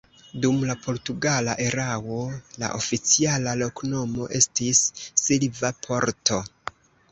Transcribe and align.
Dum 0.43 0.61
la 0.69 0.75
portugala 0.85 1.53
erao 1.65 2.15
la 2.63 2.71
oficiala 2.79 3.55
loknomo 3.61 4.27
estis 4.41 4.83
Silva 5.29 5.75
Porto. 5.87 6.45